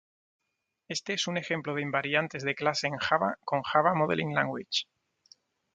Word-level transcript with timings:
Este 0.87 1.13
es 1.13 1.27
un 1.27 1.37
ejemplo 1.37 1.75
de 1.75 1.83
invariantes 1.83 2.41
de 2.41 2.55
clase 2.55 2.87
en 2.87 2.97
Java 2.97 3.37
con 3.45 3.61
Java 3.61 3.93
Modeling 3.93 4.33
Language. 4.33 4.85